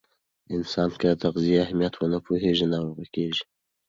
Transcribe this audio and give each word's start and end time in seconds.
انسان 0.55 0.89
که 0.99 1.07
د 1.11 1.15
تغذیې 1.23 1.57
اهمیت 1.65 1.93
ونه 1.97 2.19
پوهیږي، 2.25 2.65
ناروغ 2.73 2.99
کیږي. 3.15 3.43